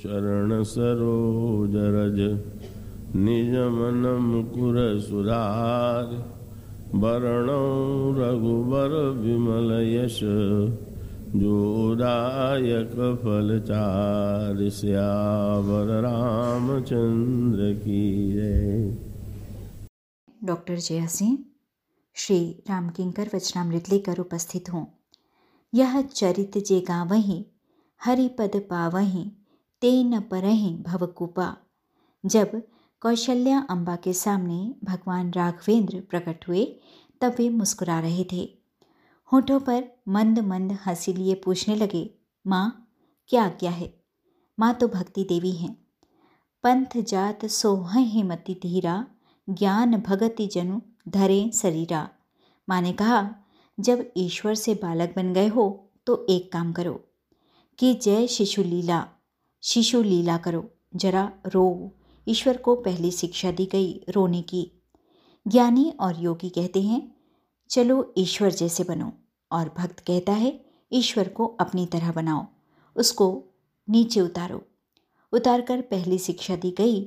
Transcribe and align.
चरण 0.00 0.62
सरोज 0.62 1.72
रज, 1.76 2.18
निज 3.16 3.50
मन 3.50 4.18
मुकुर 4.22 5.00
सुधार। 5.00 6.40
वरणौ 6.94 7.64
रघुबर 8.12 9.08
विमल 9.10 9.70
यश 9.86 10.20
जोदायक 11.36 13.20
फलचार 13.24 14.70
श्यावर 14.70 16.00
रामचंद्र 16.00 17.72
की 17.84 18.32
जय। 18.32 18.98
डॉक्टर 20.44 20.76
जया 20.76 21.06
सिंह, 21.06 21.38
श्री 22.14 22.62
रामकिंकर 22.70 23.28
वचनामृत 23.34 23.84
लेकर 23.92 24.18
उपस्थित 24.18 24.70
हों। 24.72 24.84
यह 25.74 26.02
चरित 26.02 26.58
जे 26.58 26.80
गावहीं, 26.80 27.44
हरिपद 28.04 28.50
पावहीं। 28.56 29.30
ते 29.80 30.04
न 30.04 30.20
परहीं 30.20 30.82
भवकुपा। 30.82 31.56
जब 32.26 32.62
कौशल्या 33.00 33.66
अम्बा 33.70 33.96
के 33.96 34.12
सामने 34.12 34.74
भगवान 34.84 35.30
राघवेंद्र 35.30 36.00
प्रकट 36.10 36.48
हुए, 36.48 36.80
तब 37.20 37.34
वे 37.38 37.50
मुस्कुरा 37.50 38.00
रहे 38.00 38.24
थे। 38.32 38.58
होठों 39.32 39.60
पर 39.60 39.84
मंद 40.08 40.38
मंद 40.38 40.78
हँसी 40.86 41.12
लिए 41.12 41.34
पूछने 41.34 41.76
लगे, 41.76 42.14
माँ, 42.46 42.92
क्या 43.28 43.44
आज्ञा 43.44 43.70
है? 43.70 44.00
माँ 44.60 44.74
तो 44.74 44.88
भक्ति 44.88 45.24
देवी 45.24 45.52
हैं। 45.52 45.86
पंथ 46.62 46.96
जात 46.96 47.46
सोह 47.46 47.98
हिमति 47.98 48.54
धीरा, 48.54 49.06
ज्ञान 49.50 49.96
भगति 49.96 50.46
जनु 50.46 50.80
धरे 51.08 51.50
शरीरा 51.54 52.10
माँ 52.68 52.80
ने 52.80 52.92
कहा, 52.92 53.34
जब 53.80 54.12
ईश्वर 54.16 54.54
से 54.54 54.74
बालक 54.74 55.12
बन 55.16 55.32
गए 55.32 55.46
हो 55.46 55.90
तो 56.06 56.26
एक 56.30 56.52
काम 56.52 56.72
करो। 56.72 57.04
कि 57.78 57.94
जय 57.94 58.26
शिशु 58.26 58.62
लीला। 58.62 59.08
शिशु 59.62 60.02
लीला 60.02 60.36
करो। 60.36 60.70
जरा 60.96 61.32
रो। 61.46 61.90
ईश्वर 62.28 62.56
को 62.56 62.74
पहली 62.74 63.10
शिक्षा 63.10 63.50
दी 63.50 63.66
गई 63.66 64.04
रोने 64.08 64.42
की। 64.42 64.72
ज्ञानी 65.48 65.92
और 66.00 66.22
योगी 66.22 66.48
कहते 66.48 66.82
हैं, 66.82 67.16
चलो 67.70 68.14
ईश्वर 68.18 68.50
जैसे 68.50 68.84
बनो। 68.84 69.12
और 69.52 69.74
भक्त 69.78 70.00
कहता 70.00 70.32
है, 70.32 70.64
ईश्वर 70.92 71.28
को 71.28 71.46
अपनी 71.46 71.86
तरह 71.86 72.12
बनाओ। 72.12 72.46
उसको 72.96 73.44
नीचे 73.90 74.20
उतारो। 74.20 74.62
उतार 75.32 75.60
कर 75.60 75.80
पहली 75.80 76.18
शिक्षा 76.18 76.56
दी 76.56 76.70
गई, 76.70 77.00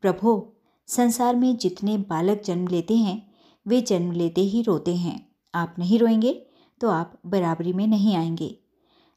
प्रभो, 0.00 0.56
संसार 0.86 1.36
में 1.36 1.56
जितने 1.56 1.98
बालक 1.98 2.42
जन्म 2.42 2.68
लेते 2.68 2.96
हैं, 2.96 3.34
वे 3.66 3.80
जन्म 3.80 4.12
लेते 4.12 4.40
ही 4.40 4.62
रोते 4.62 4.96
हैं। 4.96 5.28
आप 5.54 5.74
नहीं 5.78 5.98
रोएँगे 5.98 6.46
तो 6.80 6.88
आप 6.90 7.20
बराबरी 7.26 7.72
में 7.72 7.86
नहीं 7.86 8.16
आएँगे। 8.16 8.58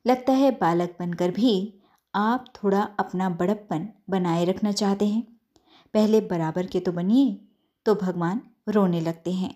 लगता 0.07 0.33
है 0.33 0.51
बालक 0.51 0.95
बनकर 0.99 1.31
भी 1.31 1.78
आप 2.13 2.45
थोड़ा 2.55 2.81
अपना 2.99 3.29
बड़प्पन 3.29 3.87
बनाए 4.09 4.45
रखना 4.45 4.71
चाहते 4.71 5.07
हैं। 5.07 5.21
पहले 5.93 6.21
बराबर 6.21 6.65
के 6.65 6.79
तो 6.79 6.91
बनिए 6.91 7.39
तो 7.85 7.95
भगवान 7.95 8.41
रोने 8.69 9.01
लगते 9.01 9.31
हैं। 9.31 9.55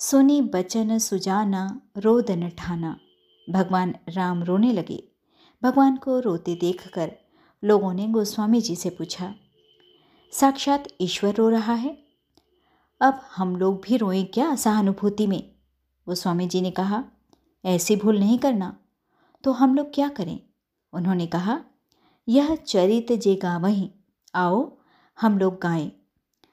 सुनी 0.00 0.40
बचन 0.42 0.98
सुजाना 0.98 1.80
रोदन 1.96 2.48
ठाना। 2.48 2.96
भगवान 3.50 3.94
राम 4.08 4.42
रोने 4.42 4.72
लगे। 4.72 5.02
भगवान 5.62 5.96
को 5.96 6.18
रोते 6.20 6.54
देखकर 6.54 7.12
लोगों 7.62 7.92
ने 7.94 8.06
गोस्वामी 8.08 8.60
जी 8.60 8.76
से 8.76 8.90
पूछा, 8.90 9.34
साक्षात 10.32 10.88
ईश्वर 11.00 11.34
रो 11.34 11.48
रहा 11.48 11.74
है? 11.74 11.96
अब 13.00 13.20
हम 13.36 13.56
लोग 13.56 13.80
भी 13.82 13.96
रोएँ 13.96 14.24
क्या 14.24 14.54
सहानुभूति 14.54 15.26
में? 15.26 15.42
गोस्वामी 16.06 16.46
जी 16.46 16.60
ने 16.60 16.70
कहा, 16.70 17.04
ऐसी 17.64 17.96
भूल 17.96 18.18
नहीं 18.18 18.38
करना। 18.38 18.76
तो 19.44 19.52
हम 19.52 19.74
लोग 19.74 19.94
क्या 19.94 20.08
करें? 20.08 20.38
उन्होंने 20.94 21.26
कहा, 21.26 21.60
यह 22.28 22.54
चरित 22.56 23.12
जे 23.12 23.38
वहीं 23.44 23.88
आओ 24.34 24.70
हम 25.18 25.38
लोग 25.38 25.58
गाएँ। 25.60 25.90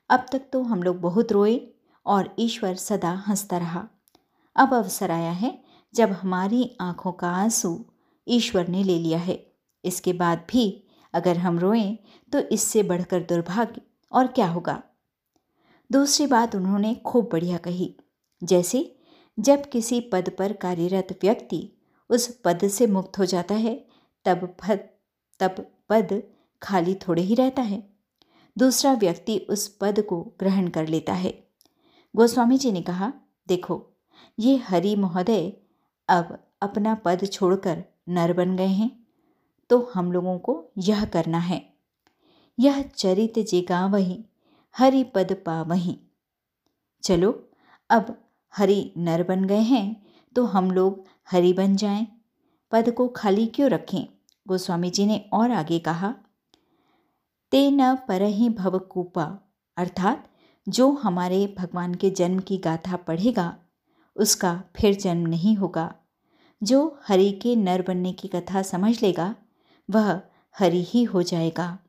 अब 0.10 0.26
तक 0.32 0.42
तो 0.54 0.62
हम 0.64 0.84
लोग 0.84 1.00
बहुत 1.02 1.32
रोए 1.32 1.60
और 2.06 2.34
ईश्वर 2.40 2.76
सदा 2.76 3.12
हंसता 3.28 3.58
रहा। 3.58 3.88
अब 4.56 4.74
अवसर 4.74 5.12
आया 5.12 5.32
है 5.32 5.58
जब 5.94 6.12
हमारी 6.12 6.70
आँखों 6.82 7.12
का 7.12 7.30
आँसू 7.32 7.74
ईश्वर 8.28 8.68
ने 8.68 8.84
ले 8.84 8.98
लिया 9.00 9.20
है। 9.20 9.40
इसके 9.84 10.14
बाद 10.14 10.46
भी 10.50 10.66
अगर 11.14 11.38
हम 11.38 11.60
रोएँ 11.60 11.98
तो 12.32 12.40
इससे 12.40 12.84
बढ़कर 12.84 13.20
दुर्भाग्य 13.20 13.82
और 14.12 14.28
क्या 14.28 14.48
होगा? 14.48 14.82
दूसरी 15.90 16.28
बात 16.28 16.56
उन्होंने 16.56 16.94
खूब 17.06 17.30
बढ़िया 17.32 17.58
कही, 17.58 17.96
जैसे 18.42 19.00
जब 19.38 19.66
किसी 19.66 20.00
पद 20.02 20.30
पर 20.30 20.54
कार्यरत 20.54 21.18
व्यक्ति 21.22 21.68
उस 22.10 22.28
पद 22.46 22.68
से 22.68 22.88
मुक्त 22.88 23.18
हो 23.20 23.26
जाता 23.26 23.56
है 23.56 23.74
तब 24.26 24.46
पद 24.60 24.90
तब 25.40 25.66
पद 25.90 26.22
खाली 26.62 26.96
थोड़े 26.96 27.22
ही 27.22 27.36
रहता 27.36 27.62
है। 27.62 27.84
दूसरा 28.58 28.94
व्यक्ति 28.94 29.38
उस 29.50 29.68
पद 29.82 30.02
को 30.02 30.22
ग्रहण 30.40 30.68
कर 30.68 30.88
लेता 30.88 31.14
है। 31.14 31.32
गोस्वामी 32.16 32.58
जी 32.58 32.72
ने 32.72 32.82
कहा, 32.82 33.12
देखो, 33.48 33.88
ये 34.40 34.56
हरि 34.58 34.96
महोदय 34.96 35.52
अब 36.10 36.38
अपना 36.62 36.96
पद 36.96 37.26
छोड़कर 37.26 37.84
नर 38.10 38.34
बन 38.34 38.56
गए 38.58 38.68
हैं 38.68 38.90
तो 39.70 39.80
हम 39.94 40.12
लोगों 40.12 40.38
को 40.40 40.64
यह 40.78 41.06
करना 41.06 41.40
है। 41.40 41.62
यह 42.58 42.82
चरित 42.82 43.36
जे 43.36 43.44
जेगा 43.44 43.86
वही 43.86 44.24
हरि 44.76 45.04
पद 45.04 45.34
पा 45.46 45.62
वही 45.62 45.98
चलो, 47.04 47.32
अब 47.90 48.16
हरि 48.54 48.92
नर 48.98 49.24
बन 49.24 49.46
गए 49.46 49.62
हैं 49.66 49.86
तो 50.36 50.46
हम 50.46 50.72
लोग 50.72 51.06
हरि 51.32 51.54
बन 51.54 51.76
जाएँ। 51.76 52.08
पद 52.72 52.92
को 52.92 53.08
खाली 53.08 53.48
क्यों 53.48 53.70
रखें? 53.70 54.06
गोस्वामी 54.48 54.90
जी 54.90 55.06
ने 55.06 55.30
और 55.34 55.52
आगे 55.52 55.80
कहा, 55.80 56.16
ते 57.52 57.72
न 57.72 57.96
पर 57.96 58.22
ही 58.22 58.50
भवकूपा 58.50 59.38
अर्थात, 59.78 60.28
जो 60.70 60.92
हमारे 60.92 61.56
भगवान 61.58 61.96
के 61.96 62.10
जन्म 62.10 62.40
की 62.40 62.58
गाथा 62.58 62.96
पढ़ेगा, 62.96 63.58
उसका 64.16 64.64
फिर 64.76 64.96
जन्म 64.96 65.28
नहीं 65.28 65.56
होगा। 65.56 65.96
जो 66.64 67.00
हरि 67.08 67.32
के 67.32 67.56
नर 67.56 67.82
बनने 67.82 68.14
की 68.14 68.28
कथा 68.28 68.62
समझ 68.62 69.04
लेगा, 69.04 69.36
वह 69.90 70.22
हरि 70.60 70.86
ही 70.90 71.04
हो 71.04 71.22
जाएगा। 71.22 71.80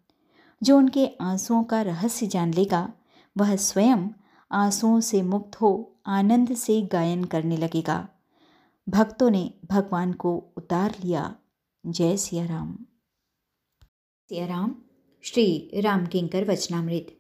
जो 0.63 0.79
उनके 0.79 1.07
आंसुओं 1.21 1.65
का 1.65 1.83
रहस्य 1.83 2.27
जान 2.27 2.55
लेगा, 2.55 2.93
वह 3.39 3.57
स्वयं 3.57 4.09
आंसुओं 4.53 5.01
से 5.01 5.23
मुक्त 5.23 5.61
हो, 5.61 5.97
आनंद 6.07 6.55
से 6.55 6.83
गायन 6.83 7.25
करने 7.25 7.57
लगेगा। 7.57 8.09
भक्तों 8.89 9.31
ने 9.31 9.55
भगवान 9.71 10.13
को 10.13 10.53
उतार 10.57 10.95
लिया। 11.05 11.35
जय 11.87 12.17
सिया 12.17 12.45
राम 12.47 12.73
सिया 14.31 14.47
राम 14.47 14.75
श्री 15.25 15.71
राम 15.75 16.07
किंकर 16.07 16.45
वचनामृत। 16.45 17.15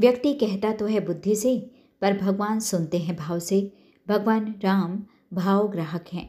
व्यक्ति 0.00 0.32
कहता 0.34 0.72
तो 0.72 0.86
है 0.86 1.00
बुद्धि 1.00 1.36
से, 1.36 1.56
पर 2.02 2.18
भगवान 2.18 2.60
सुनते 2.60 2.98
हैं 2.98 3.16
भाव 3.16 3.38
से। 3.38 3.72
भगवान 4.08 4.54
राम 4.64 5.02
भाव 5.32 5.68
ग्राहक 5.68 6.04
हैं। 6.12 6.28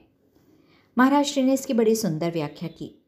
महाराज 0.98 1.26
श्री 1.26 1.44
ने 1.44 1.54
इसकी 1.54 1.74
बड़ी 1.74 1.96
सुंदर 1.96 2.32
व्याख्या 2.32 2.70
की 2.70 3.04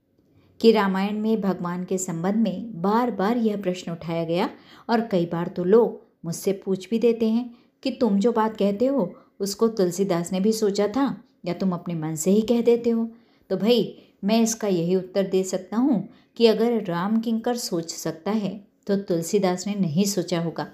कि 0.61 0.71
रामायण 0.71 1.19
में 1.19 1.41
भगवान 1.41 1.85
के 1.85 1.97
संबंध 1.97 2.35
में 2.35 2.81
बार 2.81 3.11
बार 3.11 3.37
यह 3.37 3.61
प्रश्न 3.61 3.91
उठाया 3.91 4.23
गया 4.23 4.49
और 4.89 5.01
कई 5.01 5.25
बार 5.25 5.47
तो 5.47 5.63
लोग 5.63 6.01
मुझसे 6.25 6.51
पूछ 6.65 6.89
भी 6.89 6.99
देते 6.99 7.29
हैं 7.29 7.53
कि 7.83 7.91
तुम 7.91 8.19
जो 8.19 8.31
बात 8.31 8.57
कहते 8.57 8.85
हो, 8.85 9.13
उसको 9.39 9.67
तुलसीदास 9.67 10.31
ने 10.31 10.39
भी 10.39 10.51
सोचा 10.53 10.87
था 10.87 11.23
या 11.47 11.53
तुम 11.53 11.73
अपने 11.73 11.95
मन 11.95 12.15
से 12.15 12.31
ही 12.31 12.41
कह 12.41 12.61
देते 12.61 12.89
हो? 12.89 13.09
तो 13.49 13.57
भाई, 13.57 13.97
मैं 14.23 14.41
इसका 14.41 14.67
यही 14.67 14.95
उत्तर 14.95 15.27
दे 15.27 15.43
सकता 15.43 15.77
हूँ 15.77 16.07
कि 16.37 16.47
अगर 16.47 16.83
राम 16.83 17.19
किंकर 17.19 17.57
सोच 17.57 17.91
सकता 17.91 18.31
है 18.31 18.59
तो 18.87 18.95
तुलसीदास 18.97 19.65
ने 19.67 19.73
नहीं 19.75 20.05
सोचा 20.05 20.39
होगा। 20.41 20.67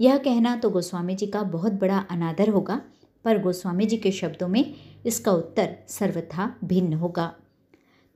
यह 0.00 0.16
कहना 0.16 0.54
तो 0.56 0.70
गोस्वामी 0.70 1.14
जी 1.14 1.26
का 1.26 1.42
बहुत 1.42 1.72
बड़ा 1.72 1.98
अनादर 2.10 2.48
होगा, 2.48 2.80
पर 3.24 3.38
गोस्वामी 3.42 3.86
जी 3.86 3.96
के 3.96 4.12
शब्दों 4.12 4.48
में 4.48 4.74
इसका 5.06 5.32
उत्तर 5.32 5.76
सर्वथा 5.88 6.54
भिन्न 6.64 6.92
होगा। 6.92 7.26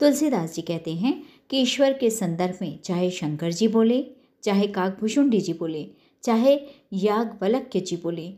तुलसीदास 0.01 0.55
जी 0.55 0.63
कहते 0.63 0.95
हैं 0.95 1.23
कि 1.51 1.61
ईश्वर 1.61 1.93
के 1.93 2.11
संदर्भ 2.11 2.59
में 2.63 2.79
चाहे 2.85 3.11
शंकर 3.11 3.53
जी 3.53 3.69
बोले, 3.69 4.05
चाहे 4.43 4.67
काकभूषुंडी 4.67 5.41
जी 5.41 5.53
बोले, 5.53 5.87
चाहे 6.25 6.55
याज्ञवल्क्य 6.93 7.81
जी 7.81 7.97
बोले, 7.97 8.33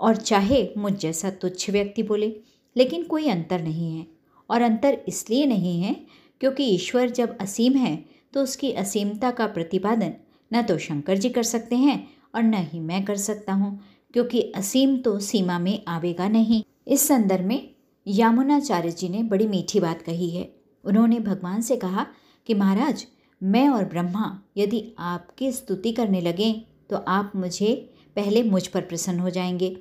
और 0.00 0.16
चाहे 0.16 0.66
मुझ 0.78 0.92
जैसा 0.92 1.30
तुच्छ 1.30 1.70
व्यक्ति 1.70 2.02
बोले 2.02 2.34
लेकिन 2.76 3.04
कोई 3.04 3.28
अंतर 3.28 3.62
नहीं 3.62 3.96
है। 3.96 4.06
और 4.50 4.62
अंतर 4.62 4.98
इसलिए 5.08 5.46
नहीं 5.46 5.80
है 5.82 5.94
क्योंकि 6.40 6.64
ईश्वर 6.64 7.10
जब 7.10 7.36
असीम 7.40 7.76
है 7.76 7.96
तो 8.32 8.42
उसकी 8.42 8.72
असीमता 8.74 9.30
का 9.30 9.46
प्रतिपादन 9.46 10.12
न 10.50 10.62
तो 10.62 10.76
शंकर 10.78 11.18
जी 11.18 11.28
कर 11.28 11.42
सकते 11.44 11.76
हैं 11.76 11.96
और 12.34 12.42
न 12.42 12.54
ही 12.64 12.80
मैं 12.80 13.04
कर 13.04 13.16
सकता 13.16 13.52
हूँ, 13.52 13.78
क्योंकि 14.14 14.40
असीम 14.56 14.96
तो 14.96 15.18
सीमा 15.20 15.58
में 15.58 15.82
आवेगा 15.88 16.28
नहीं। 16.28 16.62
इस 16.86 17.06
संदर्भ 17.08 17.44
में 17.44 17.68
यामुनाचार्य 18.06 18.90
जी 18.90 19.08
ने 19.08 19.22
बड़ी 19.22 19.46
मीठी 19.46 19.80
बात 19.80 20.02
कही 20.02 20.30
है। 20.30 20.48
उन्होंने 20.84 21.18
भगवान 21.20 21.60
से 21.60 21.76
कहा 21.76 22.06
कि 22.46 22.54
महाराज, 22.54 23.06
मैं 23.40 23.68
और 23.68 23.84
ब्रह्मा 23.84 24.40
यदि 24.56 24.84
आपकी 25.00 25.50
स्तुति 25.52 25.92
करने 25.92 26.20
लगें 26.20 26.62
तो 26.90 26.96
आप 26.96 27.32
मुझे 27.36 27.74
पहले 28.16 28.42
मुझ 28.42 28.66
पर 28.66 28.80
प्रसन्न 28.80 29.18
हो 29.18 29.30
जाएँगे। 29.30 29.76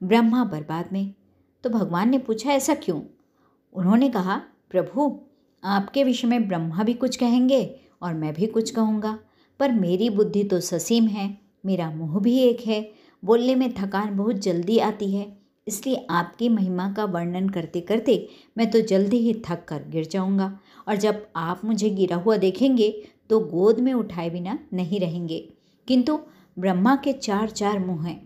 ब्रह्मा 0.00 0.44
बर्बाद 0.44 0.88
में 0.92 1.12
तो 1.64 1.70
भगवान 1.70 2.10
ने 2.10 2.18
पूछा, 2.18 2.50
ऐसा 2.50 2.74
क्यों? 2.74 3.00
उन्होंने 3.72 4.08
कहा, 4.08 4.40
प्रभु, 4.70 5.18
आपके 5.62 6.04
विषय 6.04 6.28
में 6.28 6.46
ब्रह्मा 6.48 6.82
भी 6.82 6.94
कुछ 6.94 7.16
कहेंगे 7.16 7.64
और 8.02 8.14
मैं 8.14 8.32
भी 8.34 8.46
कुछ 8.46 8.70
कहूँगा, 8.70 9.18
पर 9.60 9.72
मेरी 9.72 10.10
बुद्धि 10.10 10.44
तो 10.44 10.60
ससीम 10.60 11.06
है, 11.06 11.36
मेरा 11.66 11.90
मुँह 11.90 12.18
भी 12.20 12.38
एक 12.38 12.60
है, 12.60 12.80
बोलने 13.22 13.54
में 13.54 13.72
थकान 13.74 14.16
बहुत 14.16 14.36
जल्दी 14.36 14.78
आती 14.78 15.10
है, 15.10 15.26
इसलिए 15.66 16.06
आपकी 16.10 16.48
महिमा 16.48 16.92
का 16.92 17.04
वर्णन 17.04 17.48
करते 17.48 17.80
करते 17.80 18.28
मैं 18.58 18.70
तो 18.70 18.80
जल्दी 18.80 19.18
ही 19.18 19.34
थक 19.46 19.64
कर 19.68 19.82
गिर 19.88 20.06
जाऊँगा, 20.06 20.58
और 20.88 20.96
जब 20.96 21.26
आप 21.36 21.64
मुझे 21.64 21.90
गिरा 21.90 22.16
हुआ 22.16 22.36
देखेंगे 22.36 22.90
तो 23.30 23.40
गोद 23.40 23.80
में 23.80 23.92
उठाए 23.94 24.30
बिना 24.30 24.58
नहीं 24.72 25.00
रहेंगे। 25.00 25.38
किंतु 25.88 26.18
ब्रह्मा 26.56 26.94
के 26.96 27.12
चार 27.12 27.50
चार 27.50 27.78
मुँह 27.78 28.06
हैं, 28.06 28.20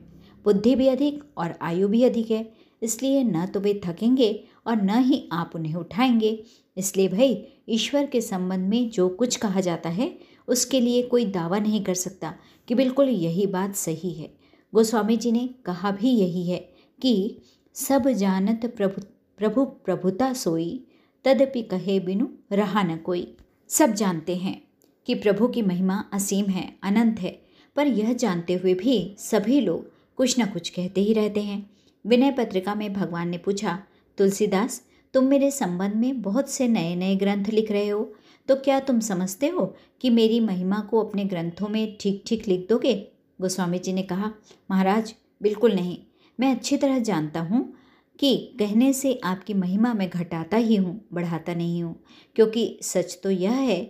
बुद्धि 0.45 0.75
भी 0.75 0.89
अधिक 0.89 1.23
और 1.39 1.55
आयु 1.63 1.89
भी 1.89 2.03
अधिक 2.05 2.31
है 2.31 2.43
इसलिए 2.85 3.25
न 3.25 3.47
तो 3.47 3.61
वे 3.61 3.81
थकेंगे 3.85 4.45
और 4.67 4.83
न 4.83 4.99
ही 4.99 5.29
आप 5.33 5.53
उन्हें 5.55 5.75
उठाएँगे। 5.75 6.45
इसलिए 6.77 7.09
भाई, 7.09 7.47
ईश्वर 7.69 8.07
के 8.07 8.21
संबंध 8.21 8.69
में 8.69 8.91
जो 8.91 9.09
कुछ 9.09 9.37
कहा 9.37 9.61
जाता 9.61 9.91
है, 9.91 10.19
उसके 10.49 10.81
लिए 10.81 11.03
कोई 11.03 11.25
दावा 11.25 11.59
नहीं 11.59 11.85
कर 11.85 11.95
सकता 11.95 12.35
कि 12.69 12.75
बिल्कुल 12.75 13.09
यही 13.09 13.47
बात 13.47 13.75
सही 13.75 14.13
है। 14.13 14.35
गोस्वामी 14.75 15.17
जी 15.17 15.33
ने 15.33 15.51
कहा 15.67 15.91
भी 15.91 16.09
यही 16.09 16.51
है 16.51 16.59
कि, 17.03 17.37
सब 17.75 18.09
जानत 18.09 18.75
प्रभु 18.77 19.03
प्रभु 19.39 19.65
प्रभुता 19.65 20.33
सोई, 20.33 20.87
तदपि 21.25 21.63
कहे 21.63 22.01
बिनु 22.01 22.27
रहा 22.53 22.83
न 22.83 22.97
कोई। 22.97 23.37
सब 23.69 23.93
जानते 23.93 24.37
हैं 24.37 24.63
कि 25.07 25.15
प्रभु 25.15 25.49
की 25.49 25.63
महिमा 25.63 26.05
असीम 26.13 26.47
है, 26.47 26.77
अनंत 26.83 27.21
है, 27.21 27.43
पर 27.77 27.87
यह 27.87 28.13
जानते 28.13 28.55
हुए 28.55 28.75
भी 28.75 29.15
सभी 29.19 29.61
लोग 29.61 29.93
कुछ 30.17 30.41
न 30.41 30.47
कुछ 30.47 30.69
कहते 30.69 31.01
ही 31.01 31.13
रहते 31.13 31.41
हैं। 31.41 31.74
विनय 32.05 32.31
पत्रिका 32.31 32.75
में 32.75 32.93
भगवान 32.93 33.29
ने 33.29 33.39
पूछा, 33.39 33.79
तुलसीदास, 34.19 34.83
तुम 35.15 35.25
मेरे 35.25 35.51
संबंध 35.51 35.95
में 35.95 36.23
बहुत 36.23 36.51
से 36.51 36.69
नए 36.69 36.95
नए 36.97 37.17
ग्रंथ 37.17 37.45
लिख 37.45 37.71
रहे 37.71 37.89
हो। 37.89 38.15
तो 38.49 38.57
क्या 38.57 38.81
तुम 38.81 39.01
समझते 39.01 39.49
हो 39.49 39.75
कि 40.01 40.11
मेरी 40.11 40.41
महिमा 40.41 40.81
को 40.81 41.03
अपने 41.05 41.25
ग्रंथों 41.25 41.69
में 41.69 41.97
ठीक 42.01 42.23
ठीक 42.27 42.49
लिख 42.49 42.67
दोगे? 42.69 42.95
गोस्वामी 43.41 43.79
जी 43.79 43.93
ने 43.93 44.03
कहा, 44.03 44.31
महाराज, 44.71 45.15
बिल्कुल 45.43 45.75
नहीं। 45.75 45.99
मैं 46.41 46.55
अच्छी 46.57 46.77
तरह 46.77 46.99
जानता 46.99 47.41
हूँ 47.41 47.73
कि 48.19 48.37
कहने 48.59 48.93
से 48.93 49.21
आपकी 49.25 49.55
महिमा 49.55 49.93
मैं 49.95 50.09
घटाता 50.11 50.57
ही 50.57 50.77
हूँ, 50.77 51.01
बढ़ाता 51.13 51.55
नहीं 51.55 51.83
हूँ। 51.83 52.05
क्योंकि 52.37 52.79
सच 52.83 53.19
तो 53.23 53.31
यह 53.31 53.53
है 53.53 53.81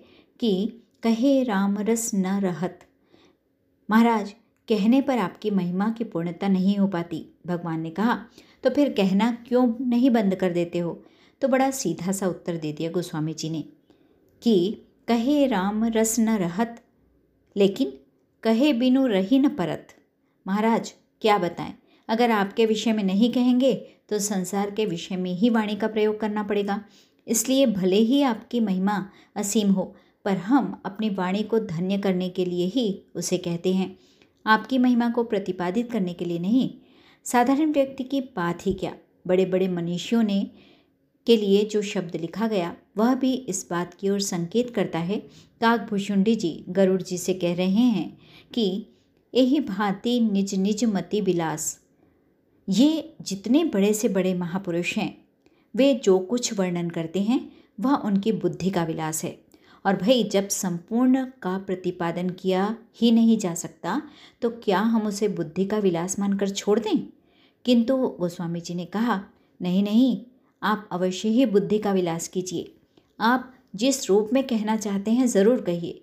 कि 0.41 0.83
कहे 1.03 1.43
राम 1.43 1.79
रस 1.79 2.11
न 2.15 2.41
रहत। 2.41 2.81
महाराज 3.91 4.35
कहने 4.69 5.01
पर 5.01 5.19
आपकी 5.19 5.51
महिमा 5.51 5.89
की 5.91 6.05
पूर्णता 6.05 6.49
नहीं 6.49 6.77
हो 6.77 6.87
पाती, 6.89 7.25
भगवान 7.47 7.81
ने 7.81 7.91
कहा। 7.91 8.19
तो 8.65 8.71
फिर 8.71 8.93
कहना 8.93 9.31
क्यों 9.49 9.67
नहीं 9.81 10.11
बंद 10.11 10.35
कर 10.35 10.53
देते 10.53 10.79
हो? 10.79 11.03
तो 11.43 11.49
बड़ा 11.49 11.71
सीधा 11.71 12.13
सा 12.13 12.29
उत्तर 12.29 12.57
दे 12.57 12.73
दिया 12.73 12.91
गोस्वामी 12.91 13.35
जी 13.35 13.51
ने 13.51 13.61
कि 14.43 14.77
कहे 15.09 15.47
राम 15.47 15.85
रस 15.87 16.19
न 16.19 16.37
रहत, 16.39 16.83
लेकिन 17.57 17.93
कहे 18.43 18.73
बिनु 18.73 19.07
रही 19.07 19.39
न 19.39 19.49
परत। 19.49 19.95
महाराज, 20.47 20.93
क्या 21.23 21.39
बताएँ? 21.39 21.75
अगर 22.09 22.31
आपके 22.31 22.67
विषय 22.67 22.93
में 22.93 23.03
नहीं 23.05 23.33
कहेंगे 23.33 23.75
तो 24.09 24.19
संसार 24.19 24.71
के 24.71 24.85
विषय 24.87 25.17
में 25.17 25.31
ही 25.33 25.51
वाणी 25.51 25.77
का 25.77 25.89
प्रयोग 25.89 26.19
करना 26.21 26.43
पड़ेगा। 26.43 26.81
इसलिए 27.27 27.67
भले 27.67 27.97
ही 27.97 28.23
आपकी 28.23 28.61
महिमा 28.61 28.97
असीम 29.37 29.71
हो, 29.71 29.85
पर 30.25 30.37
हम 30.39 30.81
अपनी 30.85 31.09
वाणी 31.11 31.43
को 31.43 31.59
धन्य 31.59 31.99
करने 31.99 32.29
के 32.29 32.45
लिए 32.45 32.67
ही 32.67 33.05
उसे 33.15 33.39
कहते 33.39 33.73
हैं। 33.75 33.97
आपकी 34.47 34.79
महिमा 34.79 35.11
को 35.11 35.25
प्रतिपादित 35.25 35.93
करने 35.93 36.13
के 36.13 36.25
लिए 36.25 36.39
नहीं, 36.39 36.71
साधारण 37.25 37.73
व्यक्ति 37.73 38.05
की 38.05 38.21
बात 38.21 38.67
ही 38.67 38.73
क्या? 38.73 38.95
बड़े 39.27 39.47
बड़े 39.47 39.69
मनुष्यों 39.69 40.23
ने, 40.23 40.51
के 41.27 41.37
लिए 41.37 41.65
जो 41.65 41.83
शब्द 41.83 42.17
लिखा 42.17 42.49
गया, 42.49 42.77
वह 42.97 43.15
भी 43.15 43.33
इस 43.33 43.67
बात 43.71 43.95
की 43.95 44.11
ओर 44.11 44.21
संकेत 44.21 44.71
करता 44.71 44.99
है। 44.99 45.19
काकभूषुंडी 45.61 46.35
जी, 46.35 46.65
गरुड़ 46.69 47.03
जी 47.03 47.19
से 47.19 47.35
कह 47.35 47.55
रहे 47.55 47.67
हैं 47.67 48.19
कि 48.55 48.87
यही 49.35 49.61
भांति 49.61 50.21
निज 50.21 50.55
निज 50.55 50.85
मति 50.85 51.21
विलास। 51.21 51.81
ये 52.69 53.15
जितने 53.23 53.65
बड़े 53.65 53.95
से 53.95 54.09
बड़े 54.09 54.35
महापुरुष 54.35 54.97
हैं, 54.97 55.25
वे 55.77 55.95
जो 55.95 56.19
कुछ 56.19 56.59
वर्णन 56.59 56.91
करते 56.91 57.21
हैं, 57.23 57.53
वह 57.81 57.95
उनकी 57.95 58.33
बुद्धि 58.33 58.71
का 58.71 58.85
विलास 58.85 59.25
है। 59.25 59.44
और 59.85 59.97
भाई, 59.97 60.23
जब 60.25 60.49
संपूर्ण 60.49 61.25
का 61.43 61.57
प्रतिपादन 61.59 62.31
किया 62.31 62.77
ही 62.97 63.11
नहीं 63.13 63.39
जा 63.39 63.55
सकता 63.55 64.01
तो 64.43 64.51
क्या 64.51 64.81
हम 64.81 65.07
उसे 65.07 65.29
बुद्धि 65.29 65.65
का 65.65 65.79
विलास 65.79 66.19
मानकर 66.19 66.49
छोड़ 66.49 66.79
दें? 66.79 67.07
किंतु 67.65 67.97
गोस्वामी 67.97 68.61
जी 68.61 68.75
ने 68.75 68.85
कहा, 68.85 69.23
नहीं 69.63 69.83
नहीं, 69.83 70.21
आप 70.63 70.89
अवश्य 70.93 71.29
ही 71.29 71.47
बुद्धि 71.47 71.79
का 71.79 71.93
विलास 71.93 72.29
कीजिए। 72.29 72.75
आप 73.21 73.53
जिस 73.75 74.09
रूप 74.09 74.31
में 74.33 74.43
कहना 74.47 74.77
चाहते 74.77 75.11
हैं, 75.11 75.27
ज़रूर 75.27 75.61
कहिए। 75.61 76.01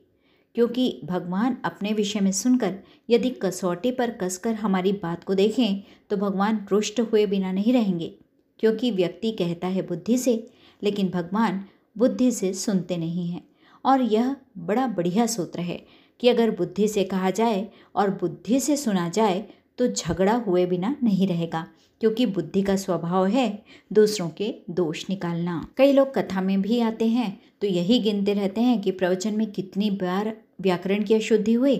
क्योंकि 0.56 1.02
भगवान 1.06 1.58
अपने 1.66 1.94
विषय 1.94 2.20
में 2.20 2.32
सुनकर, 2.32 2.76
यदि 3.10 3.30
कसौटी 3.42 3.92
पर 3.92 4.12
कसकर 4.12 4.54
हमारी 4.54 4.92
बात 4.94 5.24
को 5.24 5.34
देखें 5.34 5.84
तो 6.10 6.18
भगवान 6.18 6.66
रुष्ट 6.72 7.00
हुए 7.02 7.26
बिना 7.26 7.52
नहीं 7.52 7.74
रहेंगे। 7.74 8.14
क्योंकि 8.60 8.92
व्यक्ति 8.92 9.32
कहता 9.32 9.68
है 9.68 9.82
बुद्धि 9.82 10.18
से, 10.18 10.48
लेकिन 10.84 11.10
भगवान 11.10 11.64
बुद्धि 11.98 12.32
से 12.32 12.54
सुनते 12.54 12.98
नहीं 12.98 13.28
हैं। 13.28 13.51
और 13.86 14.02
यह 14.04 14.36
बड़ा 14.60 14.88
बढ़िया 14.88 15.26
सूत्र 15.28 15.60
है 15.62 15.82
कि 16.20 16.30
अगर 16.30 16.52
बुद्धि 16.52 16.88
से 16.88 17.04
कहा 17.04 17.30
जाए 17.32 17.68
और 17.96 18.10
बुद्धि 18.12 18.60
से 18.60 18.78
सुना 18.78 19.08
जाए 19.10 19.44
तो 19.78 19.88
झगड़ा 19.88 20.34
हुए 20.38 20.66
बिना 20.66 20.96
नहीं 21.04 21.28
रहेगा, 21.28 21.66
क्योंकि 22.02 22.26
बुद्धि 22.28 22.62
का 22.62 22.76
स्वभाव 22.76 23.26
है 23.28 23.64
दूसरों 23.92 24.30
के 24.30 24.54
दोष 24.70 25.06
निकालना। 25.10 25.66
कई 25.78 25.92
लोग 25.94 26.14
कथा 26.16 26.42
में 26.42 26.62
भी 26.62 26.80
आते 26.82 27.08
हैं 27.08 27.40
तो 27.62 27.68
यही 27.68 28.00
गिनते 28.00 28.34
रहते 28.34 28.62
हैं 28.62 28.80
कि 28.82 28.92
प्रवचन 28.92 29.38
में 29.38 29.52
कितनी 29.52 29.90
बार 29.94 30.34
व्याकरण 30.62 31.04
की 31.04 31.14
अशुद्धि 31.14 31.54
हुई, 31.54 31.78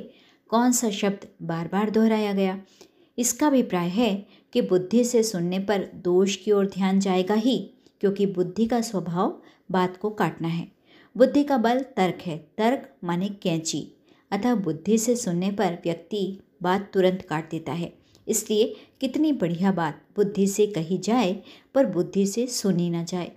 कौन 0.50 0.72
सा 0.72 0.90
शब्द 0.92 1.28
बार 1.42 1.68
बार 1.68 1.90
दोहराया 1.90 2.34
गया। 2.34 2.60
इसका 3.18 3.48
अभिप्राय 3.48 3.88
है 3.90 4.14
कि 4.54 4.62
बुद्धि 4.64 5.04
से 5.04 5.24
सुनने 5.24 5.60
पर 5.60 5.88
दोष 5.96 6.36
की 6.36 6.52
ओर 6.52 6.66
ध्यान 6.68 7.00
जाएगा 7.00 7.34
ही, 7.36 7.58
क्योंकि 8.02 8.26
बुद्धि 8.28 8.66
का 8.66 8.82
स्वभाव 8.82 9.42
बात 9.70 9.98
को 9.98 10.10
काटना 10.12 10.48
है। 10.48 10.68
बुद्धि 11.18 11.44
का 11.44 11.58
बल 11.58 11.80
तर्क 11.80 12.22
है। 12.22 12.38
तर्क 12.58 12.96
माने 13.04 13.30
कैंची। 13.30 13.92
अतः 14.32 14.56
बुद्धि 14.56 14.98
से 14.98 15.16
सुनने 15.16 15.52
पर 15.52 15.78
व्यक्ति 15.84 16.40
बात 16.64 16.92
तुरंत 16.94 17.22
काट 17.22 17.52
देता 17.52 17.72
है। 17.72 17.94
इसलिए 18.28 18.76
कितनी 19.02 19.32
बढ़िया 19.32 19.72
बात 19.72 20.04
बुद्धि 20.16 20.48
से 20.48 20.68
कही 20.68 20.98
जाए, 20.98 21.44
पर 21.76 21.86
बुद्धि 21.86 22.26
से 22.26 22.48
सुनी 22.48 22.90
ना 22.90 23.04
जाए। 23.04 23.32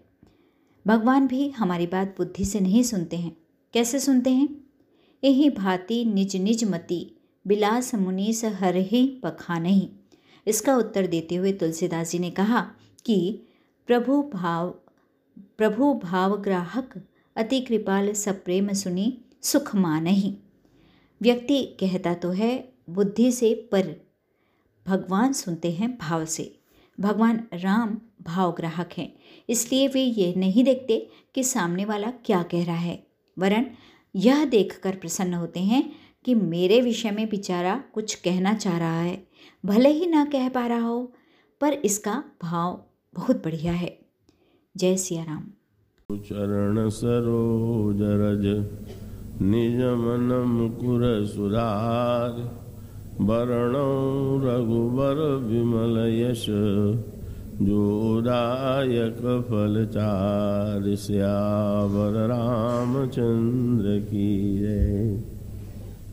भगवान 0.86 1.26
भी 1.26 1.48
हमारी 1.48 1.86
बात 1.86 2.14
बुद्धि 2.18 2.44
से 2.44 2.60
नहीं 2.60 2.82
सुनते 2.82 3.16
हैं। 3.16 3.36
कैसे 3.72 3.98
सुनते 3.98 4.30
हैं? 4.30 4.48
यही 5.24 5.50
भांति 5.50 6.04
निज 6.04 6.36
निज 6.36 6.64
मति, 6.64 7.16
बिलास 7.46 7.94
मुनीस 7.94 8.44
हर 8.44 8.76
ही 8.76 9.20
पखा 9.22 9.58
नहीं। 9.58 9.88
इसका 10.46 10.76
उत्तर 10.76 11.06
देते 11.06 11.34
हुए 11.34 11.52
तुलसीदास 11.52 12.10
जी 12.10 12.18
ने 12.18 12.30
कहा 12.30 12.70
कि 13.04 13.40
प्रभु 13.86 14.22
भाव 14.22 14.70
प्रभु 15.58 15.94
भाव 15.94 16.36
ग्राहक 16.36 17.06
अति 17.36 17.60
कृपाल 17.60 18.12
सब 18.12 18.44
प्रेम 18.44 18.72
सुनी, 18.72 19.20
सुख 19.42 19.76
नहीं 19.76 20.36
व्यक्ति 21.22 21.76
कहता 21.80 22.14
तो 22.14 22.30
है, 22.30 22.72
बुद्धि 22.90 23.32
से 23.32 23.68
पर। 23.72 24.06
भगवान 24.86 25.32
सुनते 25.32 25.72
हैं 25.72 25.98
भाव 25.98 26.24
से। 26.24 26.60
भगवान 27.00 27.46
राम 27.54 28.00
भाव 28.22 28.52
ग्राहक 28.52 28.90
हैं। 28.98 29.16
इसलिए 29.48 29.88
वे 29.88 30.02
ये 30.02 30.34
नहीं 30.36 30.64
देखते 30.64 31.10
कि 31.34 31.44
सामने 31.44 31.84
वाला 31.84 32.10
क्या 32.10 32.42
कह 32.42 32.64
रहा 32.64 32.76
है। 32.76 33.06
वरन 33.38 33.66
यह 34.16 34.44
देखकर 34.44 34.96
प्रसन्न 34.96 35.34
होते 35.34 35.60
हैं 35.60 35.92
कि 36.24 36.34
मेरे 36.34 36.80
विषय 36.80 37.10
में 37.10 37.28
बेचारा 37.28 37.84
कुछ 37.92 38.14
कहना 38.14 38.54
चाह 38.54 38.78
रहा 38.78 39.00
है। 39.00 39.26
भले 39.64 39.88
ही 39.88 40.06
ना 40.06 40.24
कह 40.24 40.48
पा 40.48 40.66
रहा 40.66 40.82
हो, 40.82 41.12
पर 41.60 41.72
इसका 41.72 42.24
भाव 42.42 42.84
बहुत 43.14 43.44
बढ़िया 43.44 43.72
है। 43.72 43.98
जय 44.76 44.96
सिया 44.96 45.24
राम। 45.24 45.50
चरण 46.12 46.88
सरोज 46.88 48.00
रज, 48.02 48.44
निज 49.42 49.78
मन 49.80 50.32
मुकुर 50.46 51.02
सुधार। 51.26 52.40
वरण 53.20 53.76
रघुबर 54.44 55.22
विमल 55.44 55.96
यश 56.08 56.44
जोदायक 57.62 59.22
फलचार 59.48 60.94
श्यावर 60.94 62.26
रामचंद्र 62.26 63.98
की 64.00 64.58
जय। 64.58 65.33